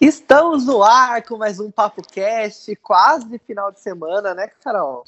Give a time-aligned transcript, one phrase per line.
[0.00, 5.04] Estamos no ar com mais um Papo Cast, quase final de semana, né, Carol?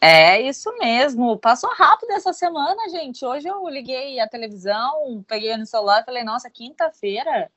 [0.00, 1.38] É isso mesmo.
[1.38, 3.22] Passou rápido essa semana, gente.
[3.26, 7.50] Hoje eu liguei a televisão, peguei no celular e falei, nossa, quinta-feira.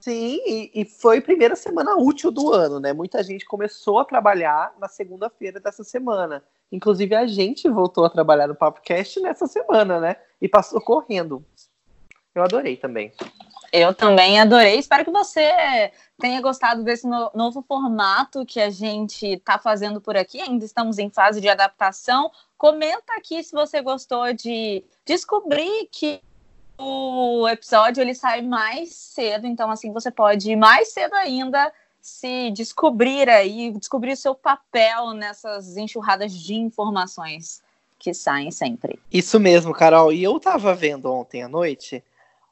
[0.00, 2.94] Sim, e, e, foi a primeira semana útil do ano, né?
[2.94, 6.42] Muita gente começou a trabalhar na segunda-feira dessa semana.
[6.72, 10.16] Inclusive, a gente voltou a trabalhar no PapoCast nessa semana, né?
[10.40, 11.44] E passou correndo.
[12.34, 13.12] Eu adorei também.
[13.72, 14.78] Eu também adorei.
[14.78, 20.14] Espero que você tenha gostado desse no novo formato que a gente está fazendo por
[20.14, 20.42] aqui.
[20.42, 22.30] Ainda estamos em fase de adaptação.
[22.58, 26.20] Comenta aqui se você gostou de descobrir que
[26.78, 32.50] o episódio ele sai mais cedo, então assim você pode ir mais cedo ainda se
[32.50, 37.62] descobrir aí, descobrir o seu papel nessas enxurradas de informações
[37.98, 38.98] que saem sempre.
[39.12, 40.12] Isso mesmo, Carol.
[40.12, 42.02] E eu estava vendo ontem à noite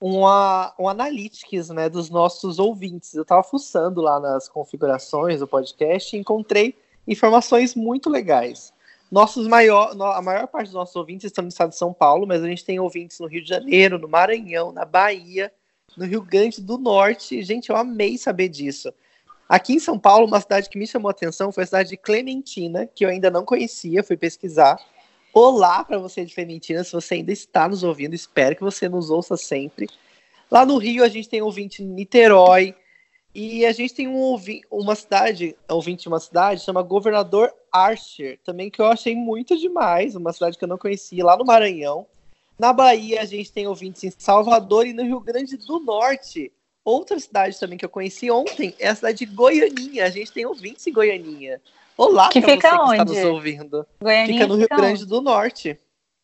[0.01, 3.15] uma, um analytics né, dos nossos ouvintes.
[3.15, 6.75] Eu estava fuçando lá nas configurações do podcast e encontrei
[7.07, 8.73] informações muito legais.
[9.11, 12.43] Nossos maior, a maior parte dos nossos ouvintes estão no estado de São Paulo, mas
[12.43, 15.53] a gente tem ouvintes no Rio de Janeiro, no Maranhão, na Bahia,
[15.97, 17.43] no Rio Grande do Norte.
[17.43, 18.93] Gente, eu amei saber disso.
[19.49, 21.97] Aqui em São Paulo, uma cidade que me chamou a atenção foi a cidade de
[21.97, 24.81] Clementina, que eu ainda não conhecia, fui pesquisar.
[25.33, 29.11] Olá para você de Clementina, se você ainda está nos ouvindo, espero que você nos
[29.11, 29.89] ouça sempre.
[30.51, 32.75] Lá no Rio, a gente tem ouvinte em Niterói,
[33.33, 34.37] e a gente tem um
[34.69, 40.17] uma cidade, ouvinte de uma cidade, chama Governador Archer, também que eu achei muito demais,
[40.17, 42.07] uma cidade que eu não conhecia, lá no Maranhão.
[42.59, 46.51] Na Bahia, a gente tem ouvintes em Salvador e no Rio Grande do Norte.
[46.85, 50.07] Outra cidade também que eu conheci ontem é a cidade de Goianinha.
[50.07, 51.61] A gente tem ouvintes em Goianinha.
[52.01, 52.97] Olá, que fica você onde?
[52.97, 53.87] que está nos ouvindo.
[54.03, 55.07] Goianinha fica no Rio Grande onde?
[55.07, 55.79] do Norte.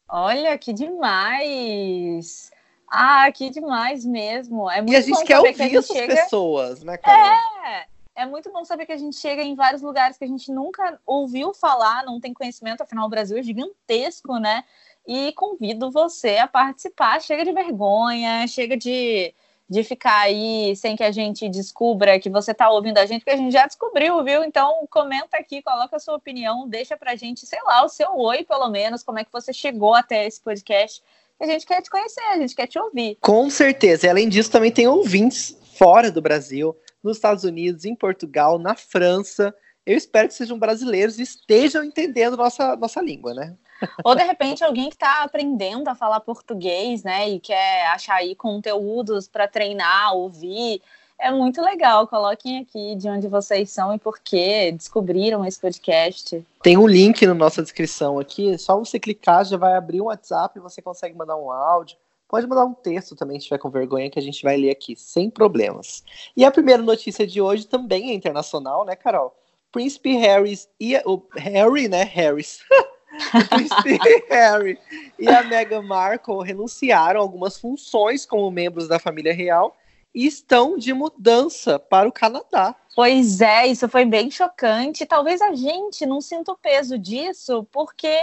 [0.08, 2.50] Olha, que demais!
[2.88, 4.70] Ah, que demais mesmo.
[4.70, 6.14] É muito e a gente bom quer saber ouvir que gente essas chega...
[6.14, 7.26] pessoas, né, Carol?
[7.66, 10.50] É, é muito bom saber que a gente chega em vários lugares que a gente
[10.50, 14.64] nunca ouviu falar, não tem conhecimento, afinal o Brasil é gigantesco, né?
[15.06, 17.20] E convido você a participar.
[17.20, 19.34] Chega de vergonha, chega de
[19.68, 23.32] de ficar aí sem que a gente descubra que você está ouvindo a gente, porque
[23.32, 24.44] a gente já descobriu, viu?
[24.44, 28.44] Então comenta aqui, coloca a sua opinião, deixa pra gente, sei lá, o seu oi,
[28.44, 31.02] pelo menos, como é que você chegou até esse podcast.
[31.40, 33.18] A gente quer te conhecer, a gente quer te ouvir.
[33.20, 34.06] Com certeza.
[34.06, 38.74] E além disso, também tem ouvintes fora do Brasil, nos Estados Unidos, em Portugal, na
[38.74, 39.54] França.
[39.84, 43.54] Eu espero que sejam brasileiros e estejam entendendo nossa, nossa língua, né?
[44.04, 48.34] Ou de repente alguém que está aprendendo a falar português, né, e quer achar aí
[48.34, 50.82] conteúdos para treinar, ouvir.
[51.18, 52.06] É muito legal.
[52.06, 56.44] Coloquem aqui de onde vocês são e por que descobriram esse podcast.
[56.62, 58.52] Tem um link na nossa descrição aqui.
[58.52, 61.96] É só você clicar, já vai abrir um WhatsApp e você consegue mandar um áudio.
[62.28, 64.96] Pode mandar um texto também, se tiver com vergonha, que a gente vai ler aqui,
[64.96, 66.02] sem problemas.
[66.36, 69.34] E a primeira notícia de hoje também é internacional, né, Carol?
[69.70, 72.60] Príncipe Harris e o Harry, né, Harris.
[73.34, 74.78] o príncipe Harry
[75.18, 79.76] e a Meghan Markle renunciaram a algumas funções como membros da família real
[80.14, 82.74] e estão de mudança para o Canadá.
[82.94, 85.04] Pois é, isso foi bem chocante.
[85.04, 88.16] Talvez a gente não sinta o peso disso, porque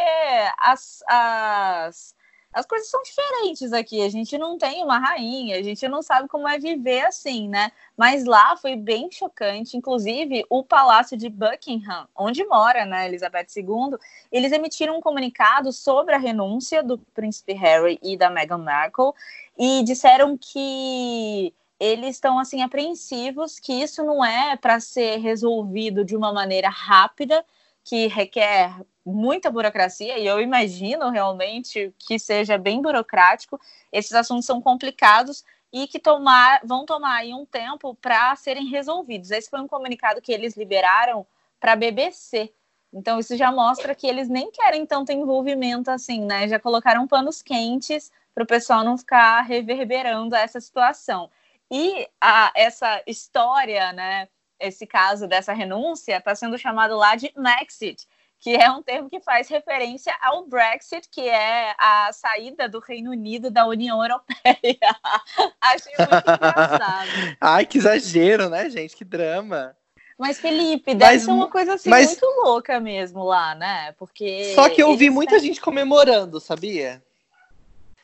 [0.58, 2.16] as, as
[2.54, 4.02] as coisas são diferentes aqui.
[4.02, 7.72] A gente não tem uma rainha, a gente não sabe como é viver assim, né?
[7.98, 9.76] Mas lá foi bem chocante.
[9.76, 13.98] Inclusive, o Palácio de Buckingham, onde mora né, Elizabeth II,
[14.32, 19.14] eles emitiram um comunicado sobre a renúncia do príncipe Harry e da Meghan Markle
[19.58, 26.16] e disseram que eles estão assim apreensivos que isso não é para ser resolvido de
[26.16, 27.44] uma maneira rápida,
[27.84, 28.74] que requer
[29.06, 33.60] muita burocracia, e eu imagino realmente que seja bem burocrático.
[33.92, 39.32] Esses assuntos são complicados e que tomar, vão tomar aí um tempo para serem resolvidos.
[39.32, 41.26] Esse foi um comunicado que eles liberaram
[41.60, 42.54] para a BBC.
[42.94, 46.48] Então, isso já mostra que eles nem querem tanto envolvimento assim, né?
[46.48, 51.30] Já colocaram panos quentes para o pessoal não ficar reverberando essa situação.
[51.72, 54.28] E a, essa história, né?
[54.64, 58.08] Esse caso dessa renúncia está sendo chamado lá de Maxit,
[58.40, 63.12] que é um termo que faz referência ao Brexit, que é a saída do Reino
[63.12, 64.80] Unido da União Europeia.
[65.60, 67.10] Achei muito engraçado.
[67.42, 68.96] Ai, que exagero, né, gente?
[68.96, 69.76] Que drama.
[70.18, 72.08] Mas, Felipe, deve mas, ser uma coisa assim mas...
[72.08, 73.92] muito louca mesmo lá, né?
[73.94, 74.54] Porque.
[74.56, 77.04] Só que eu vi muita gente comemorando, sabia?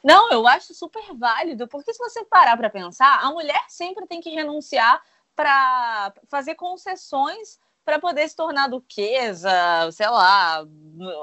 [0.03, 4.19] Não, eu acho super válido, porque se você parar para pensar, a mulher sempre tem
[4.19, 5.01] que renunciar
[5.39, 10.65] para fazer concessões para poder se tornar duquesa, sei lá,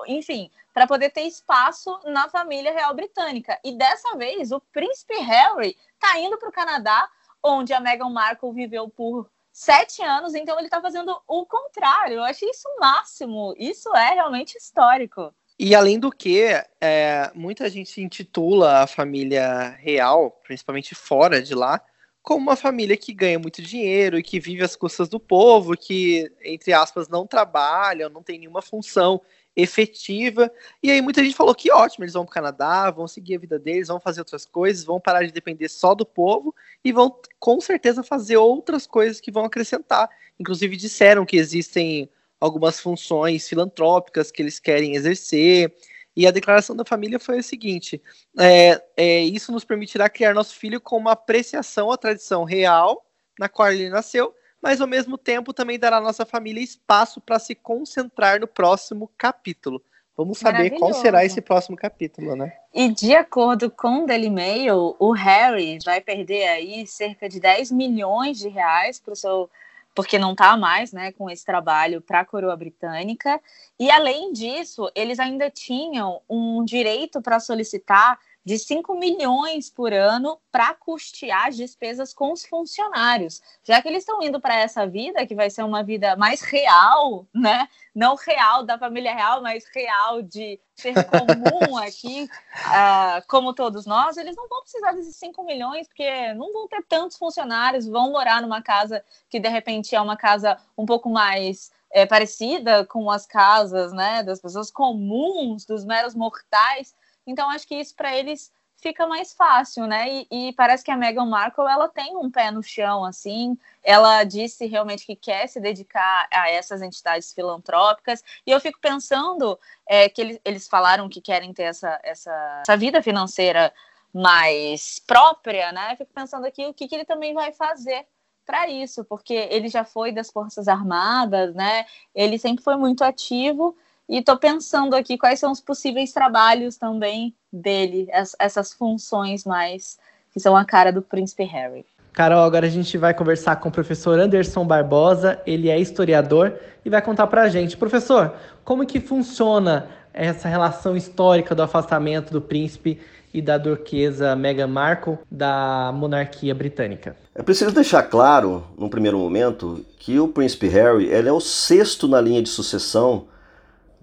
[0.06, 3.60] enfim, para poder ter espaço na família real britânica.
[3.62, 7.06] E dessa vez o príncipe Harry está indo para o Canadá,
[7.42, 12.14] onde a Meghan Markle viveu por sete anos, então ele está fazendo o contrário.
[12.14, 13.54] Eu achei isso o máximo.
[13.58, 15.30] Isso é realmente histórico.
[15.58, 16.46] E além do que,
[16.80, 21.82] é, muita gente intitula a família real, principalmente fora de lá,
[22.26, 26.28] como uma família que ganha muito dinheiro e que vive às custas do povo, que,
[26.44, 29.22] entre aspas, não trabalha, não tem nenhuma função
[29.54, 30.50] efetiva.
[30.82, 33.38] E aí muita gente falou que ótimo, eles vão para o Canadá, vão seguir a
[33.38, 36.52] vida deles, vão fazer outras coisas, vão parar de depender só do povo
[36.84, 40.10] e vão com certeza fazer outras coisas que vão acrescentar.
[40.36, 45.72] Inclusive disseram que existem algumas funções filantrópicas que eles querem exercer.
[46.16, 48.02] E a declaração da família foi a seguinte:
[48.38, 53.04] é, é, isso nos permitirá criar nosso filho com uma apreciação à tradição real
[53.38, 54.34] na qual ele nasceu
[54.66, 59.08] mas ao mesmo tempo também dará à nossa família espaço para se concentrar no próximo
[59.16, 59.80] capítulo.
[60.16, 62.52] Vamos saber qual será esse próximo capítulo, né?
[62.74, 67.70] E de acordo com o Daily Mail, o Harry vai perder aí cerca de 10
[67.70, 69.50] milhões de reais para o seu
[69.96, 73.40] porque não está mais né, com esse trabalho para a coroa britânica.
[73.80, 80.40] E além disso, eles ainda tinham um direito para solicitar de 5 milhões por ano
[80.52, 85.26] para custear as despesas com os funcionários, já que eles estão indo para essa vida
[85.26, 87.66] que vai ser uma vida mais real, né?
[87.92, 94.16] Não real da família real, mas real de ser comum aqui, uh, como todos nós,
[94.16, 98.40] eles não vão precisar desses 5 milhões, porque não vão ter tantos funcionários, vão morar
[98.40, 103.26] numa casa que de repente é uma casa um pouco mais é, parecida com as
[103.26, 106.94] casas né, das pessoas comuns, dos meros mortais
[107.26, 110.06] então, acho que isso para eles fica mais fácil, né?
[110.08, 113.58] E, e, parece que a Meghan Markle ela tem um pé no chão, assim.
[113.82, 118.22] Ela disse realmente que quer se dedicar a essas entidades filantrópicas.
[118.46, 122.76] E eu fico pensando é, que eles, eles falaram que querem ter essa, essa, essa
[122.76, 123.72] vida financeira
[124.12, 125.96] mais própria, né?
[125.96, 128.06] Fico pensando aqui o que, que ele também vai fazer
[128.44, 131.84] para isso, porque ele já foi das Forças Armadas, né?
[132.14, 133.76] Ele sempre foi muito ativo
[134.08, 138.08] e estou pensando aqui quais são os possíveis trabalhos também dele,
[138.38, 139.98] essas funções mais
[140.32, 141.84] que são a cara do príncipe Harry.
[142.12, 146.54] Carol, agora a gente vai conversar com o professor Anderson Barbosa, ele é historiador
[146.84, 147.76] e vai contar para a gente.
[147.76, 148.32] Professor,
[148.64, 152.98] como que funciona essa relação histórica do afastamento do príncipe
[153.34, 157.14] e da duquesa Meghan Markle da monarquia britânica?
[157.34, 162.08] É preciso deixar claro, no primeiro momento, que o príncipe Harry ele é o sexto
[162.08, 163.26] na linha de sucessão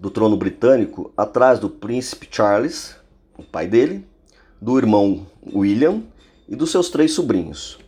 [0.04, 2.94] do trono britânico atrás do príncipe Charles,
[3.38, 4.06] o pai dele,
[4.60, 6.02] do irmão William
[6.46, 7.78] e dos seus três sobrinhos.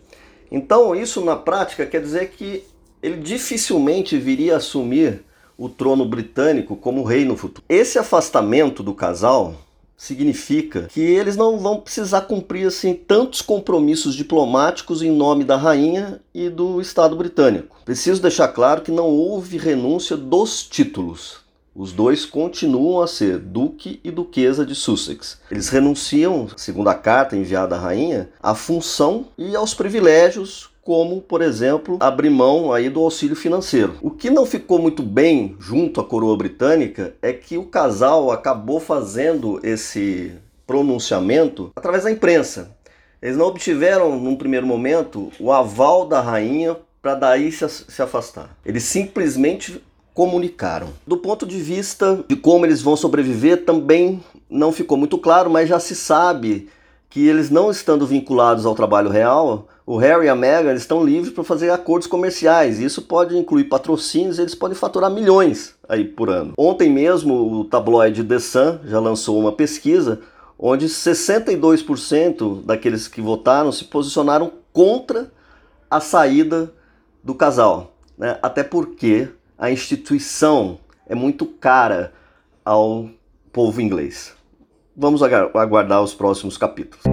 [0.50, 2.64] Então, isso na prática quer dizer que
[3.02, 5.24] ele dificilmente viria assumir
[5.58, 7.66] o trono britânico como rei no futuro.
[7.68, 9.54] Esse afastamento do casal
[9.94, 16.22] significa que eles não vão precisar cumprir assim tantos compromissos diplomáticos em nome da rainha
[16.32, 17.76] e do Estado britânico.
[17.84, 21.44] Preciso deixar claro que não houve renúncia dos títulos.
[21.78, 25.38] Os dois continuam a ser Duque e Duquesa de Sussex.
[25.50, 31.42] Eles renunciam, segundo a carta enviada à rainha, à função e aos privilégios como, por
[31.42, 33.96] exemplo, abrir mão aí do auxílio financeiro.
[34.00, 38.80] O que não ficou muito bem junto à coroa britânica é que o casal acabou
[38.80, 40.32] fazendo esse
[40.66, 42.74] pronunciamento através da imprensa.
[43.20, 48.56] Eles não obtiveram, num primeiro momento, o aval da rainha para daí se, afastar.
[48.64, 49.80] Eles simplesmente
[50.16, 50.88] comunicaram.
[51.06, 55.68] Do ponto de vista de como eles vão sobreviver, também não ficou muito claro, mas
[55.68, 56.70] já se sabe
[57.10, 61.34] que eles não estando vinculados ao trabalho real, o Harry e a Meghan estão livres
[61.34, 62.80] para fazer acordos comerciais.
[62.80, 66.54] Isso pode incluir patrocínios, eles podem faturar milhões aí por ano.
[66.56, 70.22] Ontem mesmo o tabloide The Sun já lançou uma pesquisa
[70.58, 75.30] onde 62% daqueles que votaram se posicionaram contra
[75.90, 76.72] a saída
[77.22, 78.38] do casal, né?
[78.42, 79.28] Até porque
[79.58, 82.12] a instituição é muito cara
[82.64, 83.08] ao
[83.52, 84.34] povo inglês.
[84.94, 87.04] Vamos aguardar os próximos capítulos.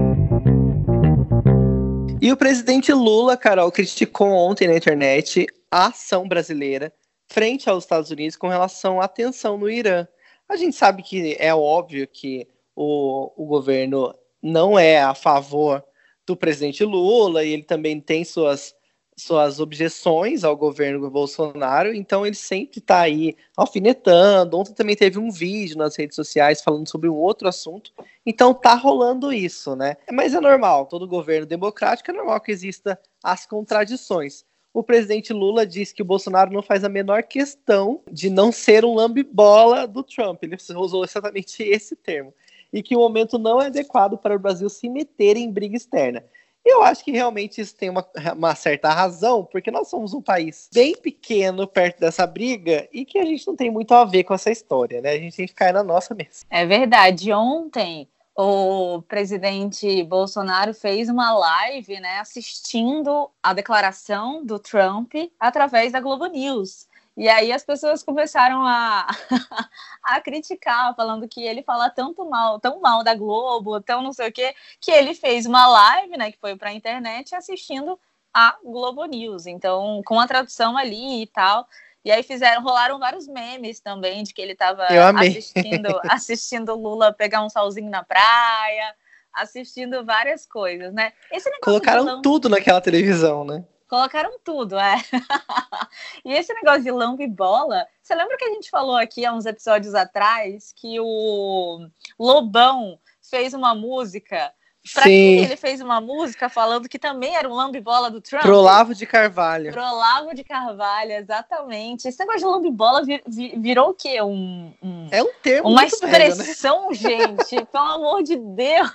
[2.22, 6.94] E o presidente Lula, Carol, criticou ontem na internet a ação brasileira
[7.28, 10.08] frente aos Estados Unidos com relação à tensão no Irã.
[10.48, 15.84] A gente sabe que é óbvio que o, o governo não é a favor
[16.26, 18.74] do presidente Lula e ele também tem suas
[19.16, 24.58] suas objeções ao governo Bolsonaro, então ele sempre está aí alfinetando.
[24.58, 27.92] Ontem também teve um vídeo nas redes sociais falando sobre um outro assunto,
[28.26, 29.98] então tá rolando isso, né?
[30.12, 34.46] Mas é normal, todo governo democrático é normal que exista as contradições.
[34.74, 38.84] O presidente Lula disse que o Bolsonaro não faz a menor questão de não ser
[38.84, 40.44] um lambibola do Trump.
[40.44, 42.34] Ele usou exatamente esse termo.
[42.72, 46.26] E que o momento não é adequado para o Brasil se meter em briga externa.
[46.66, 50.70] Eu acho que realmente isso tem uma, uma, certa razão, porque nós somos um país
[50.74, 54.34] bem pequeno perto dessa briga e que a gente não tem muito a ver com
[54.34, 55.12] essa história, né?
[55.12, 56.46] A gente tem que ficar na nossa mesa.
[56.50, 57.34] É verdade.
[57.34, 66.00] Ontem o presidente Bolsonaro fez uma live, né, assistindo a declaração do Trump através da
[66.00, 66.88] Globo News.
[67.16, 69.08] E aí as pessoas começaram a,
[70.04, 74.30] a criticar, falando que ele fala tanto mal, tão mal da Globo, tão não sei
[74.30, 78.00] o quê, que ele fez uma live, né, que foi para a internet, assistindo
[78.34, 79.46] a Globo News.
[79.46, 81.68] Então, com a tradução ali e tal.
[82.04, 87.44] E aí fizeram, rolaram vários memes também de que ele estava assistindo, assistindo Lula pegar
[87.44, 88.94] um solzinho na praia,
[89.32, 91.14] assistindo várias coisas, né?
[91.62, 93.64] Colocaram tudo naquela televisão, né?
[93.88, 94.96] Colocaram tudo, é.
[96.26, 99.46] e esse negócio de lambe bola, você lembra que a gente falou aqui há uns
[99.46, 101.88] episódios atrás que o
[102.20, 104.54] Lobão fez uma música
[104.92, 105.10] Pra Sim.
[105.10, 108.42] quem ele fez uma música falando que também era um lambibola do Trump?
[108.42, 109.72] Pro Lavo de Carvalho.
[109.72, 112.10] Pro Lavo de Carvalho, exatamente.
[112.10, 114.22] Esse negócio de lambibola vir, vir, virou o quê?
[114.22, 117.46] Um, um, é um termo Uma expressão, velho, né?
[117.50, 117.66] gente.
[117.68, 118.92] pelo amor de Deus.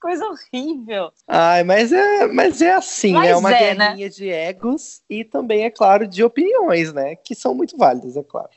[0.00, 1.12] Coisa horrível.
[1.26, 3.88] Ai, mas é, mas é assim, mas é uma é, né?
[3.88, 4.12] guerrinha né?
[4.12, 7.16] de egos e também, é claro, de opiniões, né?
[7.16, 8.50] Que são muito válidas, é claro.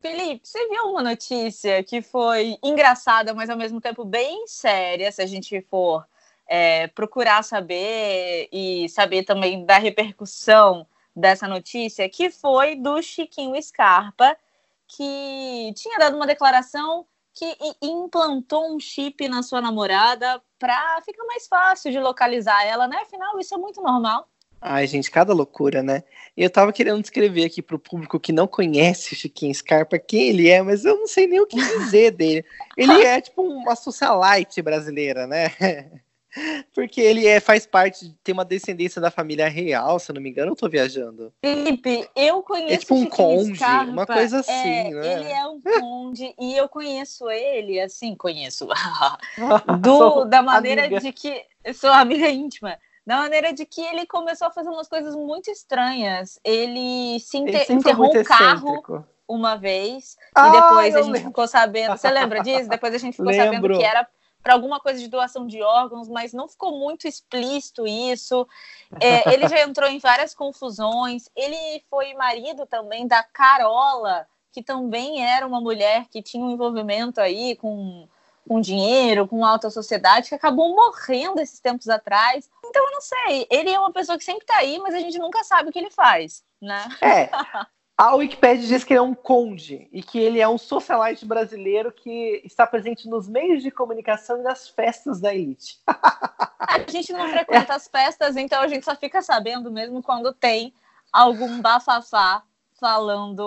[0.00, 5.20] Felipe, você viu uma notícia que foi engraçada, mas ao mesmo tempo bem séria, se
[5.20, 6.06] a gente for
[6.48, 14.34] é, procurar saber e saber também da repercussão dessa notícia, que foi do Chiquinho Scarpa,
[14.88, 17.06] que tinha dado uma declaração
[17.40, 22.98] que implantou um chip na sua namorada para ficar mais fácil de localizar ela, né?
[23.00, 24.28] Afinal, isso é muito normal.
[24.60, 26.02] Ai, gente, cada loucura, né?
[26.36, 30.60] Eu tava querendo descrever aqui pro público que não conhece Chiquinho Scarpa quem ele é,
[30.60, 32.44] mas eu não sei nem o que dizer dele.
[32.76, 35.46] Ele é tipo uma socialite brasileira, né?
[36.74, 40.30] Porque ele é, faz parte, tem uma descendência da família real, se eu não me
[40.30, 41.32] engano, eu tô viajando.
[41.40, 45.12] Felipe, eu conheço É tipo um conde, Scarpa, uma coisa assim, é, né?
[45.12, 48.68] Ele é um conde e eu conheço ele, assim, conheço.
[49.80, 51.00] do, da maneira amiga.
[51.00, 51.42] de que.
[51.62, 55.50] Eu sou amiga íntima da maneira de que ele começou a fazer umas coisas muito
[55.50, 56.38] estranhas.
[56.44, 61.28] Ele se inter ele enterrou um carro uma vez ah, e depois a gente lembro.
[61.28, 61.96] ficou sabendo.
[61.96, 62.68] Você lembra disso?
[62.68, 63.44] Depois a gente ficou lembro.
[63.46, 64.06] sabendo que era
[64.42, 68.46] para alguma coisa de doação de órgãos, mas não ficou muito explícito isso.
[69.00, 71.28] É, ele já entrou em várias confusões.
[71.36, 77.20] Ele foi marido também da Carola, que também era uma mulher que tinha um envolvimento
[77.20, 78.08] aí com
[78.48, 82.50] com dinheiro, com alta sociedade, que acabou morrendo esses tempos atrás.
[82.64, 83.46] Então eu não sei.
[83.48, 85.78] Ele é uma pessoa que sempre tá aí, mas a gente nunca sabe o que
[85.78, 86.88] ele faz, né?
[87.00, 87.30] É.
[88.00, 91.92] A Wikipedia diz que ele é um conde e que ele é um socialite brasileiro
[91.92, 95.78] que está presente nos meios de comunicação e nas festas da elite.
[95.86, 97.76] a gente não frequenta é.
[97.76, 100.72] as festas, então a gente só fica sabendo mesmo quando tem
[101.12, 102.42] algum bafafá
[102.80, 103.42] falando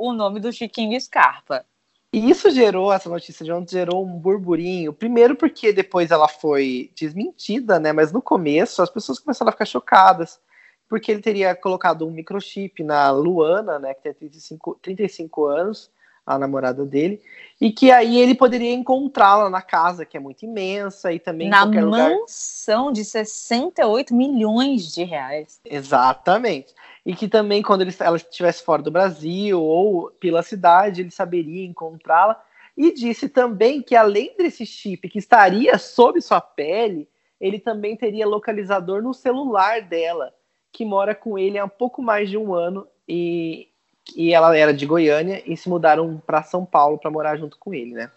[0.00, 1.66] o nome do Chiquinho Scarpa.
[2.10, 4.90] E isso gerou, essa notícia de ontem gerou um burburinho.
[4.90, 7.92] Primeiro porque depois ela foi desmentida, né?
[7.92, 10.40] Mas no começo as pessoas começaram a ficar chocadas.
[10.88, 13.94] Porque ele teria colocado um microchip na Luana, né?
[13.94, 15.90] Que tem 35, 35 anos,
[16.24, 17.20] a namorada dele.
[17.60, 21.66] E que aí ele poderia encontrá-la na casa, que é muito imensa, e também na
[21.66, 22.94] mansão lugar.
[22.94, 25.60] de 68 milhões de reais.
[25.64, 26.74] Exatamente
[27.08, 31.64] e que também quando ele, ela estivesse fora do Brasil ou pela cidade, ele saberia
[31.64, 32.38] encontrá-la.
[32.76, 37.08] E disse também que além desse chip que estaria sob sua pele,
[37.40, 40.34] ele também teria localizador no celular dela,
[40.78, 43.66] que mora com ele há um pouco mais de um ano e,
[44.14, 47.74] e ela era de Goiânia e se mudaram para São Paulo para morar junto com
[47.74, 48.12] ele, né?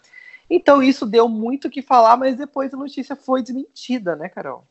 [0.48, 4.64] Então isso deu muito o que falar, mas depois a notícia foi desmentida, né, Carol?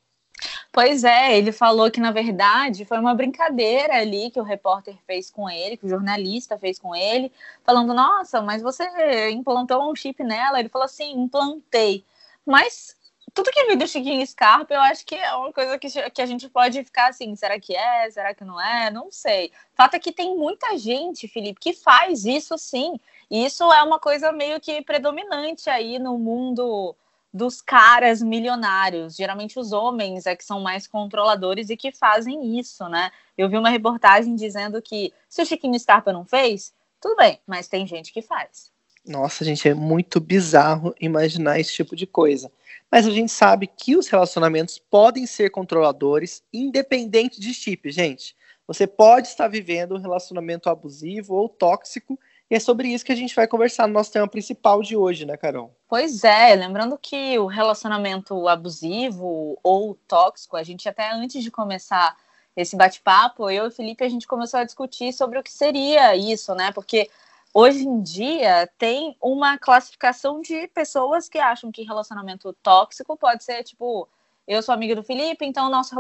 [0.72, 5.30] Pois é, ele falou que na verdade foi uma brincadeira ali que o repórter fez
[5.30, 7.30] com ele, que o jornalista fez com ele,
[7.66, 8.86] falando: Nossa, mas você
[9.32, 10.62] implantou um chip nela?
[10.62, 12.06] Ele falou assim: Implantei.
[12.46, 12.96] Mas
[13.34, 16.26] tudo que vi do Chiquinho Scarpa, eu acho que é uma coisa que, que a
[16.26, 18.10] gente pode ficar assim: será que é?
[18.12, 18.90] Será que não é?
[18.92, 19.52] Não sei.
[19.74, 23.00] Fato é que tem muita gente, Felipe, que faz isso sim.
[23.30, 26.96] E isso é uma coisa meio que predominante aí no mundo
[27.34, 29.16] dos caras milionários.
[29.16, 33.12] Geralmente os homens é que são mais controladores e que fazem isso, né?
[33.38, 37.68] Eu vi uma reportagem dizendo que se o Chiquinho Scarpa não fez, tudo bem, mas
[37.70, 38.72] tem gente que faz.
[39.06, 42.52] Nossa, gente, é muito bizarro imaginar esse tipo de coisa.
[42.92, 48.36] Mas a gente sabe que os relacionamentos podem ser controladores, independente de chip, gente.
[48.68, 52.18] Você pode estar vivendo um relacionamento abusivo ou tóxico
[52.50, 55.26] E é sobre isso que a gente vai conversar no nosso tema principal de hoje,
[55.26, 55.74] né, Carol?
[55.88, 62.14] Pois é, lembrando que o relacionamento abusivo ou tóxico, a gente até antes de começar
[62.54, 66.14] esse bate-papo, eu e o Felipe, a gente começou a discutir sobre o que seria
[66.14, 66.74] isso, né?
[66.74, 67.10] Porque
[67.54, 73.64] hoje em dia tem uma classificação de pessoas que acham que relacionamento tóxico pode ser
[73.64, 74.08] tipo
[74.48, 75.96] eu sou amiga do Felipe, então o nosso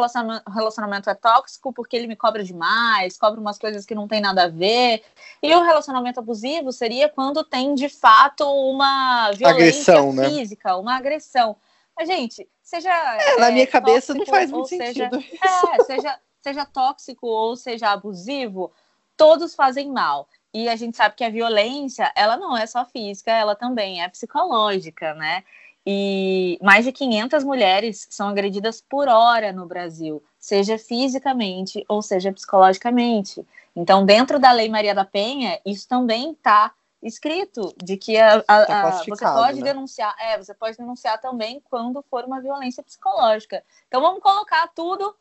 [0.53, 4.43] relacionamento é tóxico porque ele me cobra demais, cobra umas coisas que não tem nada
[4.43, 5.03] a ver.
[5.41, 10.29] E o relacionamento abusivo seria quando tem de fato uma violência agressão, né?
[10.29, 10.75] física, né?
[10.75, 11.55] uma agressão.
[11.96, 12.89] Mas, gente, seja.
[12.89, 15.22] É, na é, minha cabeça não faz muito sentido.
[15.22, 18.72] Seja, é, seja, seja tóxico ou seja abusivo,
[19.15, 20.27] todos fazem mal.
[20.53, 24.10] E a gente sabe que a violência, ela não é só física, ela também é
[24.10, 25.43] psicológica, né?
[25.86, 32.31] E mais de 500 mulheres são agredidas por hora no Brasil, seja fisicamente ou seja
[32.31, 33.46] psicologicamente.
[33.75, 38.65] Então, dentro da Lei Maria da Penha, isso também está escrito de que a, a,
[38.65, 39.63] tá a, você pode né?
[39.63, 43.63] denunciar, é, você pode denunciar também quando for uma violência psicológica.
[43.88, 45.15] Então, vamos colocar tudo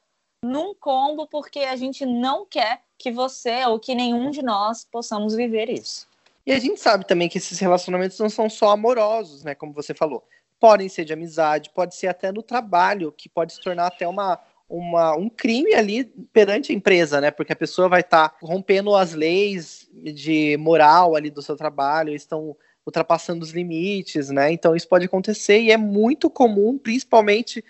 [0.44, 5.34] num combo, porque a gente não quer que você ou que nenhum de nós possamos
[5.34, 6.08] viver isso.
[6.46, 9.54] E a gente sabe também que esses relacionamentos não são só amorosos, né?
[9.54, 10.24] Como você falou
[10.60, 14.38] podem ser de amizade, pode ser até no trabalho, que pode se tornar até uma,
[14.68, 17.30] uma, um crime ali perante a empresa, né?
[17.30, 22.14] Porque a pessoa vai estar tá rompendo as leis de moral ali do seu trabalho,
[22.14, 22.54] estão
[22.84, 24.52] ultrapassando os limites, né?
[24.52, 27.64] Então isso pode acontecer e é muito comum, principalmente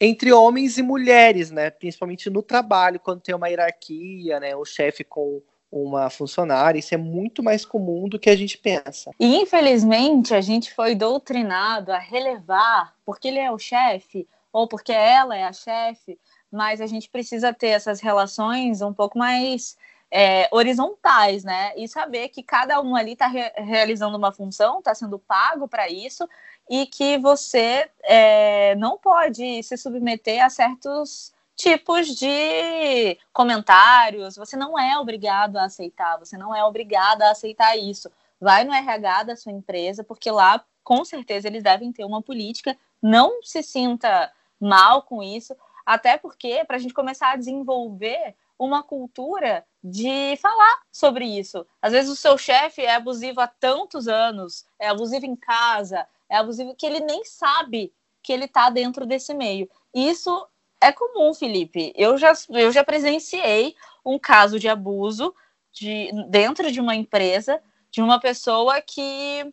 [0.00, 1.70] entre homens e mulheres, né?
[1.70, 4.54] Principalmente no trabalho, quando tem uma hierarquia, né?
[4.54, 9.10] O chefe com uma funcionária, isso é muito mais comum do que a gente pensa.
[9.18, 14.92] E infelizmente a gente foi doutrinado a relevar porque ele é o chefe ou porque
[14.92, 16.18] ela é a chefe,
[16.50, 19.76] mas a gente precisa ter essas relações um pouco mais
[20.10, 21.72] é, horizontais, né?
[21.76, 25.88] E saber que cada um ali está re realizando uma função, está sendo pago para
[25.90, 26.28] isso,
[26.68, 34.36] e que você é, não pode se submeter a certos tipos de comentários.
[34.36, 38.10] Você não é obrigado a aceitar, você não é obrigada a aceitar isso.
[38.40, 42.76] Vai no RH da sua empresa, porque lá, com certeza, eles devem ter uma política.
[43.02, 48.82] Não se sinta mal com isso, até porque, para a gente começar a desenvolver uma
[48.82, 51.66] cultura de falar sobre isso.
[51.80, 56.36] Às vezes o seu chefe é abusivo há tantos anos, é abusivo em casa, é
[56.36, 59.68] abusivo que ele nem sabe que ele está dentro desse meio.
[59.94, 60.46] Isso
[60.80, 61.92] é comum, Felipe.
[61.96, 65.34] Eu já, eu já presenciei um caso de abuso
[65.72, 69.50] de, dentro de uma empresa de uma pessoa que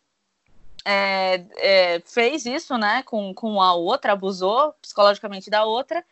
[0.84, 6.04] é, é, fez isso, né, com, com a outra, abusou psicologicamente da outra,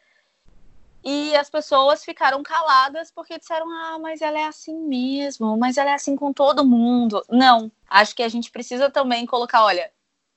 [1.04, 5.90] e as pessoas ficaram caladas porque disseram: ah, mas ela é assim mesmo, mas ela
[5.90, 7.24] é assim com todo mundo.
[7.28, 9.90] Não, acho que a gente precisa também colocar: olha,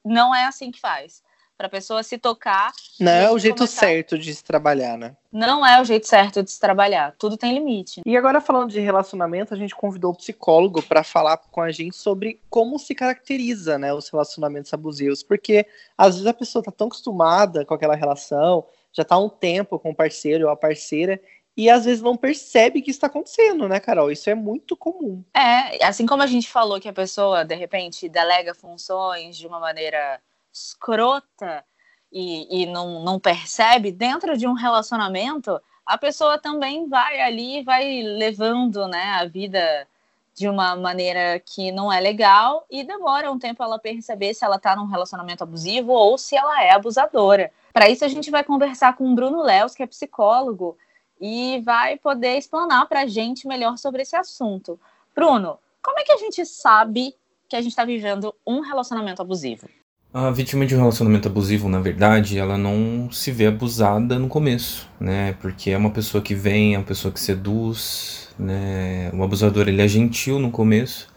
[0.05, 1.23] não é assim que faz
[1.57, 2.71] para a pessoa se tocar.
[2.99, 3.87] Não é o jeito começar...
[3.87, 5.15] certo de se trabalhar, né?
[5.31, 7.15] Não é o jeito certo de se trabalhar.
[7.17, 8.01] Tudo tem limite.
[8.05, 11.95] E agora falando de relacionamento, a gente convidou o psicólogo para falar com a gente
[11.95, 15.65] sobre como se caracteriza, né, os relacionamentos abusivos, porque
[15.97, 19.79] às vezes a pessoa tá tão acostumada com aquela relação, já tá há um tempo
[19.79, 21.21] com o parceiro ou a parceira
[21.57, 24.11] e às vezes não percebe que está acontecendo, né, Carol?
[24.11, 25.23] Isso é muito comum.
[25.33, 29.59] É, assim como a gente falou que a pessoa de repente delega funções de uma
[29.59, 30.19] maneira
[30.53, 31.63] escrota
[32.11, 38.01] e, e não, não percebe, dentro de um relacionamento, a pessoa também vai ali, vai
[38.01, 39.87] levando né, a vida
[40.33, 44.57] de uma maneira que não é legal e demora um tempo ela perceber se ela
[44.57, 47.51] está num relacionamento abusivo ou se ela é abusadora.
[47.71, 50.77] Para isso a gente vai conversar com o Bruno Leos, que é psicólogo,
[51.19, 54.79] e vai poder explanar para a gente melhor sobre esse assunto.
[55.15, 57.15] Bruno, como é que a gente sabe
[57.47, 59.67] que a gente está vivendo um relacionamento abusivo?
[60.13, 64.89] A vítima de um relacionamento abusivo, na verdade, ela não se vê abusada no começo,
[64.97, 65.33] né?
[65.41, 69.11] Porque é uma pessoa que vem, é uma pessoa que seduz, né?
[69.13, 71.13] O abusador, ele é gentil no começo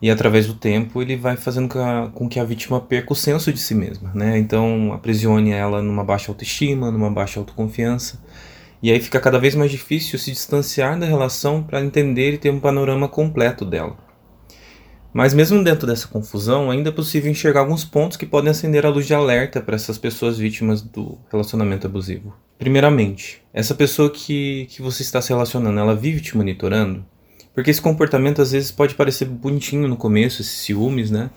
[0.00, 1.68] e através do tempo ele vai fazendo
[2.14, 4.38] com que a vítima perca o senso de si mesma, né?
[4.38, 8.22] Então aprisione ela numa baixa autoestima, numa baixa autoconfiança.
[8.82, 12.50] E aí fica cada vez mais difícil se distanciar da relação para entender e ter
[12.50, 13.96] um panorama completo dela.
[15.12, 18.90] Mas mesmo dentro dessa confusão, ainda é possível enxergar alguns pontos que podem acender a
[18.90, 22.34] luz de alerta para essas pessoas vítimas do relacionamento abusivo.
[22.58, 27.04] Primeiramente, essa pessoa que, que você está se relacionando, ela vive te monitorando?
[27.54, 31.30] Porque esse comportamento às vezes pode parecer bonitinho no começo, esses ciúmes, né?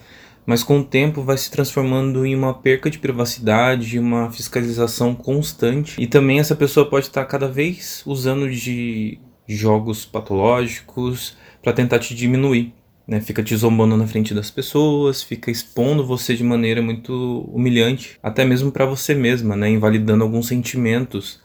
[0.45, 6.01] Mas com o tempo vai se transformando em uma perca de privacidade, uma fiscalização constante.
[6.01, 12.15] E também essa pessoa pode estar cada vez usando de jogos patológicos para tentar te
[12.15, 12.73] diminuir
[13.11, 13.19] né?
[13.19, 18.45] Fica te zombando na frente das pessoas, fica expondo você de maneira muito humilhante, até
[18.45, 19.69] mesmo para você mesma, né?
[19.69, 21.41] Invalidando alguns sentimentos,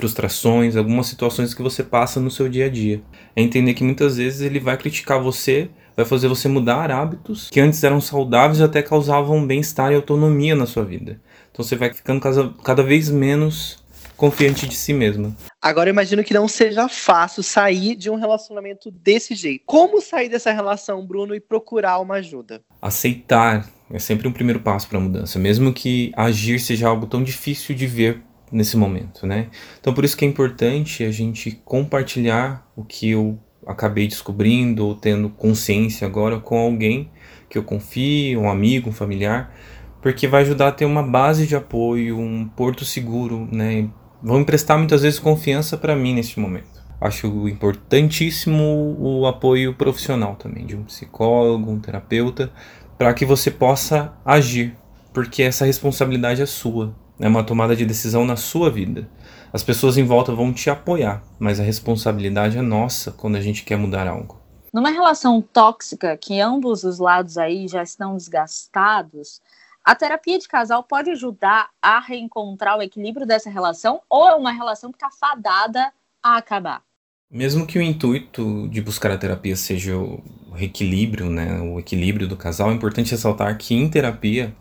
[0.00, 3.02] frustrações, algumas situações que você passa no seu dia a dia.
[3.36, 7.60] É entender que muitas vezes ele vai criticar você, vai fazer você mudar hábitos que
[7.60, 11.20] antes eram saudáveis e até causavam bem-estar e autonomia na sua vida.
[11.52, 13.78] Então você vai ficando cada, cada vez menos
[14.16, 15.36] confiante de si mesma.
[15.60, 19.62] Agora eu imagino que não seja fácil sair de um relacionamento desse jeito.
[19.66, 22.62] Como sair dessa relação, Bruno, e procurar uma ajuda?
[22.80, 27.22] Aceitar é sempre um primeiro passo para a mudança, mesmo que agir seja algo tão
[27.22, 29.48] difícil de ver nesse momento, né?
[29.80, 34.94] Então por isso que é importante a gente compartilhar o que eu acabei descobrindo ou
[34.94, 37.10] tendo consciência agora com alguém
[37.48, 39.54] que eu confie, um amigo, um familiar,
[40.00, 43.88] porque vai ajudar a ter uma base de apoio, um porto seguro, né?
[44.22, 46.80] vão emprestar muitas vezes confiança para mim neste momento.
[47.00, 52.52] Acho importantíssimo o apoio profissional também, de um psicólogo, um terapeuta,
[52.98, 54.76] para que você possa agir,
[55.12, 59.08] porque essa responsabilidade é sua, é uma tomada de decisão na sua vida.
[59.52, 63.64] As pessoas em volta vão te apoiar, mas a responsabilidade é nossa quando a gente
[63.64, 64.40] quer mudar algo.
[64.72, 69.40] Numa relação tóxica que ambos os lados aí já estão desgastados,
[69.84, 74.52] a terapia de casal pode ajudar a reencontrar o equilíbrio dessa relação ou é uma
[74.52, 76.82] relação que está fadada a acabar?
[77.30, 82.36] Mesmo que o intuito de buscar a terapia seja o reequilíbrio, né, o equilíbrio do
[82.36, 84.54] casal, é importante ressaltar que em terapia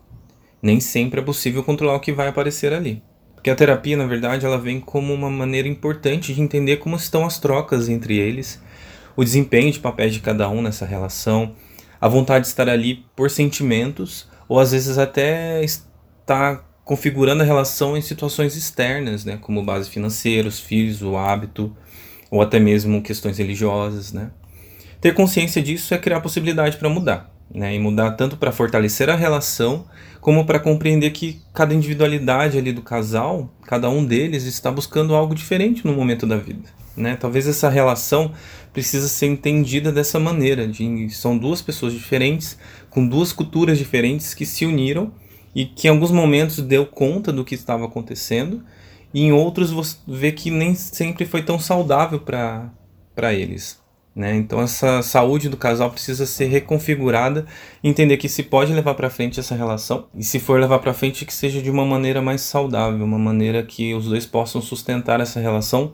[0.61, 3.01] nem sempre é possível controlar o que vai aparecer ali.
[3.33, 7.25] Porque a terapia, na verdade, ela vem como uma maneira importante de entender como estão
[7.25, 8.61] as trocas entre eles,
[9.15, 11.55] o desempenho de papéis de cada um nessa relação,
[12.01, 17.95] a vontade de estar ali por sentimentos ou às vezes até está configurando a relação
[17.95, 21.75] em situações externas, né, como base financeira, os filhos, o hábito,
[22.31, 24.31] ou até mesmo questões religiosas, né.
[24.99, 29.15] Ter consciência disso é criar possibilidade para mudar, né, e mudar tanto para fortalecer a
[29.15, 29.85] relação,
[30.21, 35.33] como para compreender que cada individualidade ali do casal, cada um deles está buscando algo
[35.33, 37.15] diferente no momento da vida, né.
[37.15, 38.31] Talvez essa relação
[38.71, 42.57] precisa ser entendida dessa maneira, de são duas pessoas diferentes
[42.89, 45.11] com duas culturas diferentes que se uniram
[45.55, 48.63] e que em alguns momentos deu conta do que estava acontecendo
[49.13, 53.78] e em outros você vê que nem sempre foi tão saudável para eles.
[54.15, 54.35] Né?
[54.35, 57.45] Então essa saúde do casal precisa ser reconfigurada,
[57.83, 61.25] entender que se pode levar para frente essa relação e se for levar para frente
[61.25, 65.39] que seja de uma maneira mais saudável, uma maneira que os dois possam sustentar essa
[65.39, 65.93] relação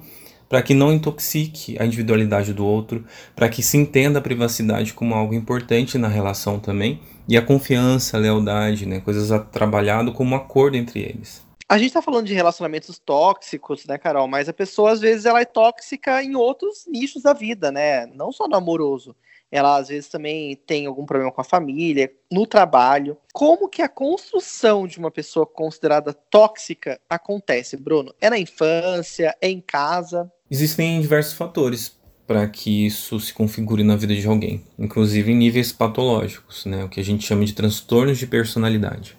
[0.49, 3.03] para que não intoxique a individualidade do outro,
[3.35, 8.17] para que se entenda a privacidade como algo importante na relação também, e a confiança,
[8.17, 11.44] a lealdade, né, coisas a trabalhado como um acordo entre eles.
[11.67, 14.27] A gente está falando de relacionamentos tóxicos, né, Carol?
[14.27, 18.05] Mas a pessoa, às vezes, ela é tóxica em outros nichos da vida, né?
[18.05, 19.15] Não só no amoroso.
[19.51, 23.17] Ela, às vezes, também tem algum problema com a família, no trabalho.
[23.33, 28.13] Como que a construção de uma pessoa considerada tóxica acontece, Bruno?
[28.21, 29.35] É na infância?
[29.41, 30.31] É em casa?
[30.51, 31.97] Existem diversos fatores
[32.27, 36.89] para que isso se configure na vida de alguém, inclusive em níveis patológicos, né, o
[36.89, 39.15] que a gente chama de transtornos de personalidade.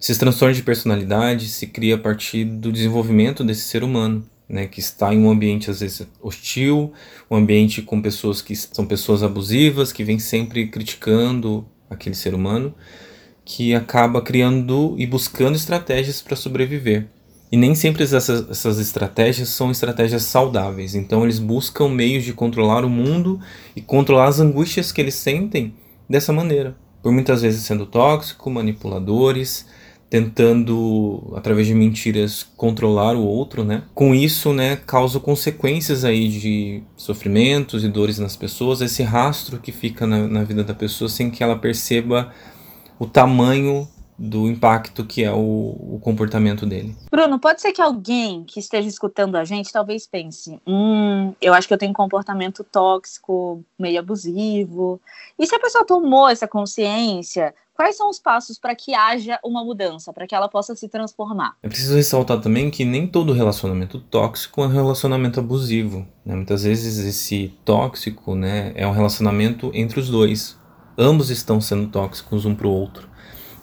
[0.00, 4.80] Esses transtornos de personalidade se cria a partir do desenvolvimento desse ser humano, né, que
[4.80, 6.92] está em um ambiente às vezes hostil,
[7.30, 12.74] um ambiente com pessoas que são pessoas abusivas, que vêm sempre criticando aquele ser humano,
[13.44, 17.08] que acaba criando e buscando estratégias para sobreviver.
[17.52, 20.94] E nem sempre essas, essas estratégias são estratégias saudáveis.
[20.94, 23.38] Então eles buscam meios de controlar o mundo
[23.76, 25.72] e controlar as angústias que eles sentem
[26.08, 26.76] dessa maneira.
[27.02, 29.66] Por muitas vezes sendo tóxico, manipuladores,
[30.14, 33.82] tentando através de mentiras controlar o outro, né?
[33.92, 39.72] Com isso, né, causa consequências aí de sofrimentos e dores nas pessoas, esse rastro que
[39.72, 42.32] fica na, na vida da pessoa sem que ela perceba
[42.96, 46.94] o tamanho do impacto que é o, o, comportamento dele.
[47.10, 51.66] Bruno, pode ser que alguém que esteja escutando a gente talvez pense: hum, eu acho
[51.66, 55.00] que eu tenho um comportamento tóxico, meio abusivo.
[55.36, 59.64] E se a pessoa tomou essa consciência, quais são os passos para que haja uma
[59.64, 61.56] mudança, para que ela possa se transformar?
[61.62, 66.06] É preciso ressaltar também que nem todo relacionamento tóxico é um relacionamento abusivo.
[66.24, 66.34] Né?
[66.34, 70.58] Muitas vezes esse tóxico né, é um relacionamento entre os dois.
[70.96, 73.13] Ambos estão sendo tóxicos um para o outro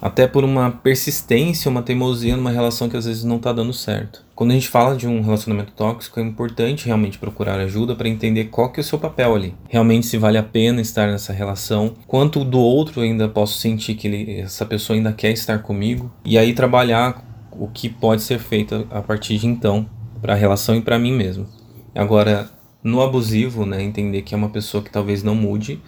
[0.02, 4.26] até por uma persistência, uma teimosia numa relação que às vezes não está dando certo.
[4.34, 8.46] Quando a gente fala de um relacionamento tóxico, é importante realmente procurar ajuda para entender
[8.46, 9.54] qual que é o seu papel ali.
[9.70, 14.08] Realmente se vale a pena estar nessa relação, quanto do outro ainda posso sentir que
[14.08, 18.88] ele, essa pessoa ainda quer estar comigo, e aí trabalhar o que pode ser feito
[18.90, 19.86] a partir de então
[20.20, 21.46] para a relação e para mim mesmo.
[21.94, 22.50] Agora,
[22.84, 25.80] no abusivo, né, entender que é uma pessoa que talvez não mude,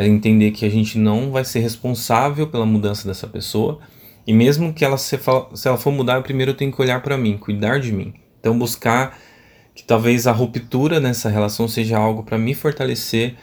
[0.00, 3.78] é entender que a gente não vai ser responsável pela mudança dessa pessoa,
[4.26, 5.18] e mesmo que ela se,
[5.54, 8.14] se ela for mudar, primeiro eu tenho que olhar para mim, cuidar de mim.
[8.38, 9.18] Então buscar
[9.74, 13.34] que talvez a ruptura nessa relação seja algo para me fortalecer,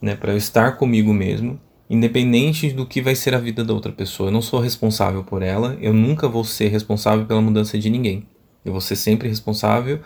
[0.00, 3.92] né, para eu estar comigo mesmo, independente do que vai ser a vida da outra
[3.92, 4.28] pessoa.
[4.28, 8.26] Eu não sou responsável por ela, eu nunca vou ser responsável pela mudança de ninguém.
[8.64, 10.00] Eu vou ser sempre responsável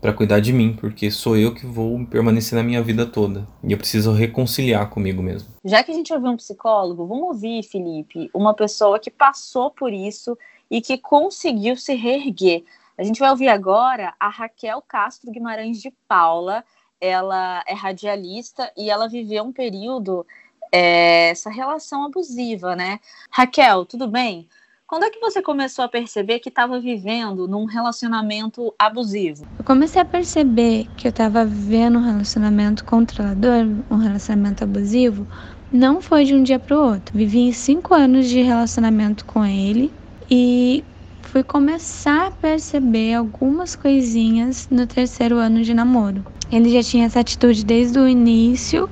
[0.00, 3.46] para cuidar de mim, porque sou eu que vou permanecer na minha vida toda.
[3.62, 5.48] E eu preciso reconciliar comigo mesmo.
[5.64, 9.92] Já que a gente ouviu um psicólogo, vamos ouvir, Felipe, uma pessoa que passou por
[9.92, 10.36] isso
[10.70, 12.64] e que conseguiu se reerguer.
[12.96, 16.64] A gente vai ouvir agora a Raquel Castro Guimarães de Paula.
[17.00, 20.26] Ela é radialista e ela viveu um período
[20.72, 23.00] é, essa relação abusiva, né?
[23.30, 24.48] Raquel, tudo bem?
[24.90, 29.46] Quando é que você começou a perceber que estava vivendo num relacionamento abusivo?
[29.56, 35.28] Eu comecei a perceber que eu estava vivendo um relacionamento controlador, um relacionamento abusivo,
[35.70, 37.16] não foi de um dia para o outro.
[37.16, 39.94] Vivi cinco anos de relacionamento com ele
[40.28, 40.84] e
[41.22, 46.24] fui começar a perceber algumas coisinhas no terceiro ano de namoro.
[46.50, 48.90] Ele já tinha essa atitude desde o início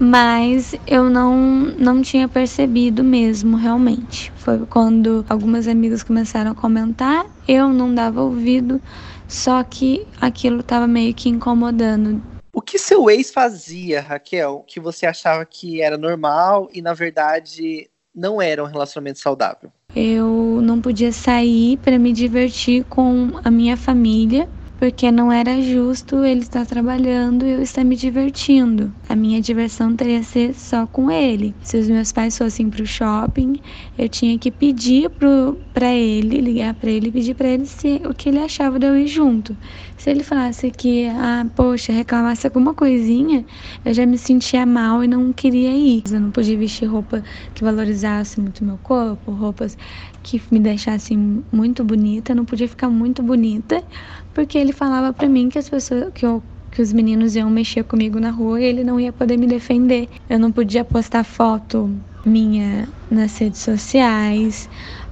[0.00, 1.36] mas eu não,
[1.78, 4.32] não tinha percebido mesmo, realmente.
[4.36, 8.80] Foi quando algumas amigas começaram a comentar, eu não dava ouvido,
[9.26, 12.22] só que aquilo estava meio que incomodando.
[12.52, 17.88] O que seu ex fazia, Raquel, que você achava que era normal e na verdade
[18.14, 19.70] não era um relacionamento saudável?
[19.94, 26.24] Eu não podia sair para me divertir com a minha família porque não era justo
[26.24, 28.94] ele estar trabalhando e eu estar me divertindo.
[29.08, 31.54] A minha diversão teria que ser só com ele.
[31.60, 33.54] Se os meus pais fossem para o shopping,
[33.98, 38.28] eu tinha que pedir para ele, ligar para ele pedir para ele se, o que
[38.28, 39.56] ele achava de eu ir junto.
[39.98, 43.44] Se ele falasse que, ah, poxa, reclamasse alguma coisinha,
[43.84, 46.04] eu já me sentia mal e não queria ir.
[46.08, 47.20] Eu não podia vestir roupa
[47.52, 49.76] que valorizasse muito meu corpo, roupas
[50.22, 53.84] que me deixassem muito bonita, não podia ficar muito bonita,
[54.32, 57.82] porque ele falava para mim que as pessoas que eu que os meninos iam mexer
[57.84, 60.10] comigo na rua e ele não ia poder me defender.
[60.28, 61.90] Eu não podia postar foto
[62.24, 64.68] minha nas redes sociais,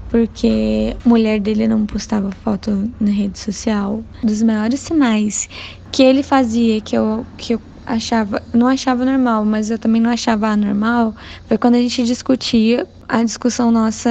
[0.09, 4.05] porque a mulher dele não postava foto na rede social.
[4.23, 5.49] Um dos maiores sinais
[5.91, 10.11] que ele fazia que eu que eu achava, não achava normal, mas eu também não
[10.11, 11.15] achava anormal,
[11.47, 14.11] foi quando a gente discutia, a discussão nossa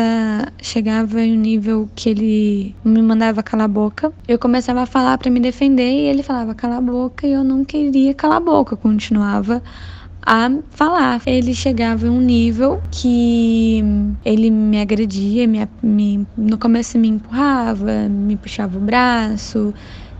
[0.61, 4.13] chegava em um nível que ele me mandava calar a boca.
[4.27, 7.43] Eu começava a falar para me defender e ele falava cala a boca e eu
[7.43, 9.61] não queria calar a boca, continuava
[10.25, 11.21] a falar.
[11.25, 13.83] Ele chegava em um nível que
[14.25, 19.73] ele me agredia, me, me, no começo me empurrava, me puxava o braço,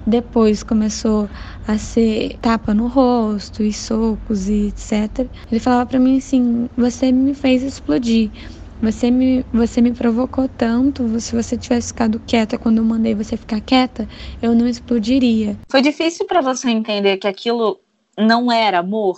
[0.05, 1.27] depois começou
[1.67, 5.27] a ser tapa no rosto e socos e etc.
[5.51, 8.31] Ele falava para mim assim: "Você me fez explodir.
[8.81, 11.19] Você me, você me provocou tanto.
[11.19, 14.07] Se você tivesse ficado quieta quando eu mandei você ficar quieta,
[14.41, 17.79] eu não explodiria." Foi difícil para você entender que aquilo
[18.17, 19.17] não era amor?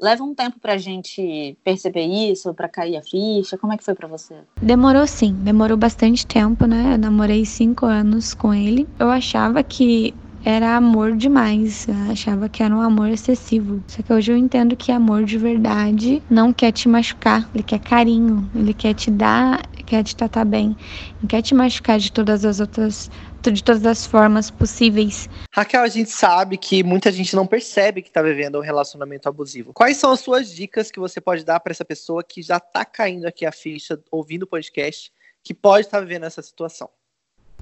[0.00, 3.56] Leva um tempo pra gente perceber isso, pra cair a ficha?
[3.56, 4.34] Como é que foi para você?
[4.60, 6.94] Demorou sim, demorou bastante tempo, né?
[6.94, 8.88] Eu namorei cinco anos com ele.
[8.98, 10.12] Eu achava que
[10.44, 13.82] era amor demais, eu achava que era um amor excessivo.
[13.88, 17.78] Só que hoje eu entendo que amor de verdade não quer te machucar, ele quer
[17.78, 20.76] carinho, ele quer te dar, quer te tratar bem,
[21.20, 23.10] não quer te machucar de todas as outras
[23.42, 25.28] de todas as formas possíveis.
[25.52, 29.72] Raquel, a gente sabe que muita gente não percebe que está vivendo um relacionamento abusivo.
[29.74, 32.86] Quais são as suas dicas que você pode dar para essa pessoa que já está
[32.86, 36.88] caindo aqui a ficha, ouvindo o podcast, que pode estar tá vivendo essa situação?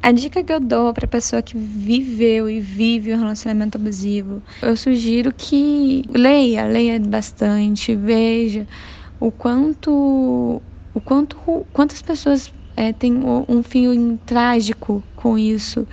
[0.01, 4.77] A dica que eu dou para pessoa que viveu e vive um relacionamento abusivo, eu
[4.77, 8.67] sugiro que leia, leia bastante, veja
[9.21, 10.61] o quanto
[10.95, 11.37] o quanto
[11.73, 15.87] quantas pessoas é, têm um fim trágico com isso.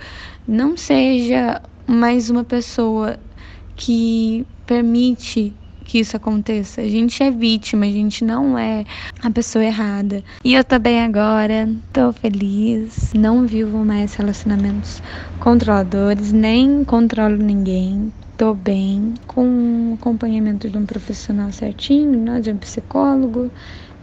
[0.46, 3.18] Não seja mais uma pessoa
[3.76, 6.82] que permite que isso aconteça.
[6.82, 8.84] A gente é vítima, a gente não é
[9.22, 10.22] a pessoa errada.
[10.44, 15.02] E eu tô bem agora, tô feliz, não vivo mais relacionamentos
[15.40, 18.12] controladores, nem controlo ninguém.
[18.36, 23.50] Tô bem, com acompanhamento de um profissional certinho, né, de um psicólogo.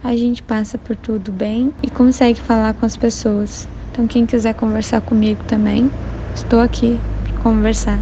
[0.03, 3.67] A gente passa por tudo bem e consegue falar com as pessoas.
[3.91, 5.89] Então, quem quiser conversar comigo também,
[6.35, 7.99] estou aqui para conversar.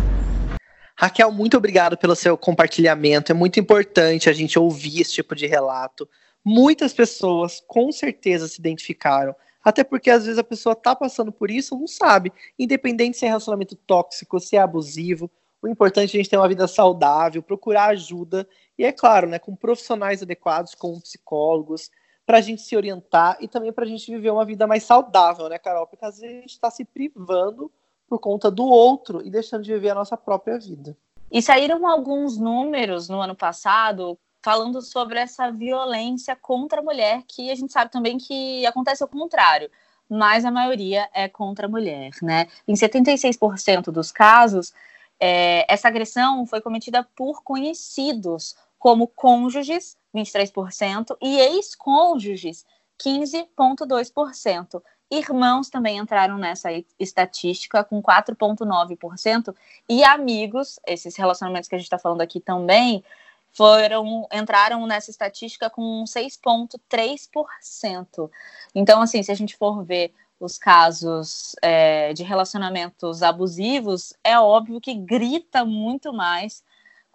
[0.97, 3.31] Raquel, muito obrigado pelo seu compartilhamento.
[3.31, 6.07] É muito importante a gente ouvir esse tipo de relato.
[6.43, 9.35] Muitas pessoas com certeza se identificaram.
[9.63, 12.31] Até porque às vezes a pessoa está passando por isso, não sabe.
[12.59, 15.31] Independente se é relacionamento tóxico, se é abusivo.
[15.61, 19.39] O importante é a gente ter uma vida saudável, procurar ajuda, e é claro, né,
[19.39, 21.89] com profissionais adequados, com psicólogos,
[22.25, 25.47] para a gente se orientar e também para a gente viver uma vida mais saudável,
[25.47, 25.85] né, Carol?
[25.85, 27.71] Porque às vezes a gente está se privando
[28.07, 30.97] por conta do outro e deixando de viver a nossa própria vida.
[31.31, 37.49] E saíram alguns números no ano passado falando sobre essa violência contra a mulher, que
[37.49, 39.71] a gente sabe também que acontece ao contrário,
[40.07, 42.47] mas a maioria é contra a mulher, né?
[42.67, 44.71] Em 76% dos casos,
[45.19, 52.63] é, essa agressão foi cometida por conhecidos, como cônjuges, 23%, e ex-cônjuges,
[53.03, 54.79] 15,2%.
[55.09, 56.69] Irmãos também entraram nessa
[56.99, 59.55] estatística com 4,9%,
[59.89, 63.03] e amigos, esses relacionamentos que a gente está falando aqui também,
[63.51, 68.29] foram entraram nessa estatística com 6,3%.
[68.75, 74.79] Então, assim, se a gente for ver os casos é, de relacionamentos abusivos, é óbvio
[74.79, 76.63] que grita muito mais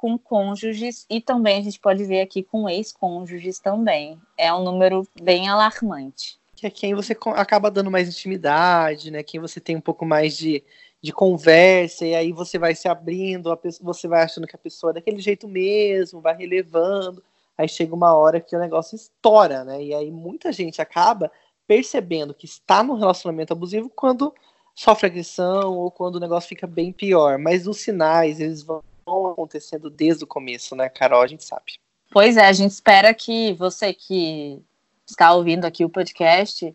[0.00, 4.18] com cônjuges e também a gente pode ver aqui com ex-cônjuges também.
[4.36, 6.40] É um número bem alarmante.
[6.56, 9.22] Que é quem você acaba dando mais intimidade, né?
[9.22, 10.64] Quem você tem um pouco mais de,
[11.02, 14.90] de conversa, e aí você vai se abrindo, pessoa, você vai achando que a pessoa
[14.90, 17.22] é daquele jeito mesmo, vai relevando,
[17.58, 19.82] aí chega uma hora que o negócio estoura, né?
[19.82, 21.30] E aí muita gente acaba
[21.68, 24.34] percebendo que está num relacionamento abusivo quando
[24.74, 27.38] sofre agressão ou quando o negócio fica bem pior.
[27.38, 31.22] Mas os sinais, eles vão acontecendo desde o começo, né, Carol?
[31.22, 31.78] A gente sabe.
[32.10, 34.60] Pois é, a gente espera que você que
[35.06, 36.74] está ouvindo aqui o podcast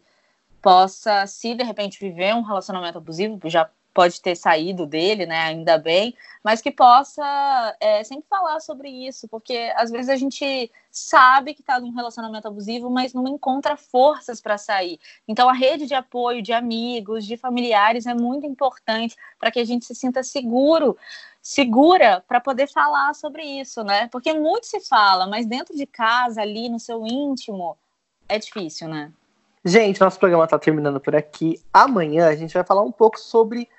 [0.62, 5.40] possa, se de repente viver um relacionamento abusivo, já pode ter saído dele, né?
[5.44, 10.70] Ainda bem, mas que possa é, sempre falar sobre isso, porque às vezes a gente
[10.92, 15.00] sabe que está num relacionamento abusivo, mas não encontra forças para sair.
[15.26, 19.66] Então a rede de apoio de amigos, de familiares é muito importante para que a
[19.66, 20.98] gente se sinta seguro,
[21.46, 24.08] segura para poder falar sobre isso, né?
[24.12, 27.78] Porque muito se fala, mas dentro de casa, ali no seu íntimo,
[28.28, 29.14] é difícil, né?
[29.64, 31.62] Gente, nosso programa está terminando por aqui.
[31.72, 33.70] Amanhã a gente vai falar um pouco sobre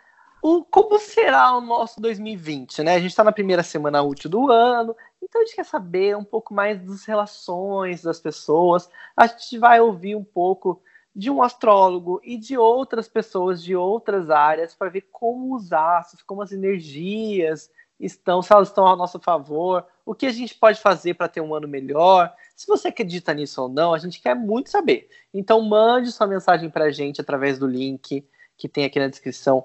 [0.41, 2.95] o, como será o nosso 2020, né?
[2.95, 6.23] A gente está na primeira semana útil do ano, então a gente quer saber um
[6.23, 8.89] pouco mais das relações das pessoas.
[9.17, 10.81] A gente vai ouvir um pouco
[11.17, 16.23] de um astrólogo e de outras pessoas de outras áreas para ver como os astros,
[16.23, 20.79] como as energias estão, se elas estão a nosso favor, o que a gente pode
[20.79, 22.33] fazer para ter um ano melhor.
[22.55, 25.09] Se você acredita nisso ou não, a gente quer muito saber.
[25.33, 29.65] Então mande sua mensagem para a gente através do link que tem aqui na descrição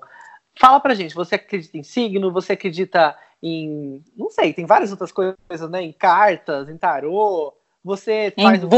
[0.60, 2.32] Fala pra gente, você acredita em signo?
[2.32, 4.04] Você acredita em.
[4.16, 5.82] Não sei, tem várias outras coisas, né?
[5.82, 7.54] Em cartas, em tarô.
[7.84, 8.70] Você faz uma.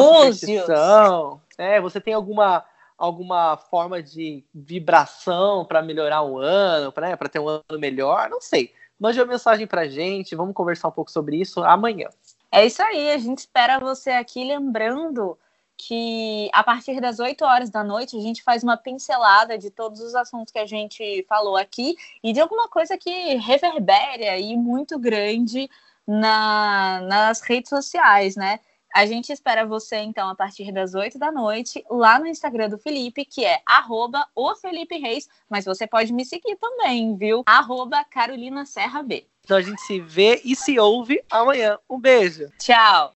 [1.57, 2.65] É, você tem alguma,
[2.97, 8.29] alguma forma de vibração para melhorar o ano, para né, ter um ano melhor?
[8.29, 8.73] Não sei.
[8.99, 12.07] Mande uma mensagem pra gente, vamos conversar um pouco sobre isso amanhã.
[12.51, 15.37] É isso aí, a gente espera você aqui lembrando
[15.75, 19.99] que a partir das 8 horas da noite a gente faz uma pincelada de todos
[19.99, 24.97] os assuntos que a gente falou aqui e de alguma coisa que reverbere aí muito
[24.99, 25.69] grande
[26.07, 28.59] na, nas redes sociais, né?
[28.93, 32.77] A gente espera você, então, a partir das 8 da noite, lá no Instagram do
[32.77, 37.41] Felipe, que é arroba o Felipe Reis, mas você pode me seguir também, viu?
[37.47, 39.25] Arroba Carolina Serra B.
[39.43, 41.79] Então a gente se vê e se ouve amanhã.
[41.89, 42.49] Um beijo.
[42.59, 43.11] Tchau.